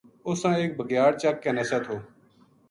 [0.27, 1.95] اُساں ایک بھگیاڑ چک کے نسے تھو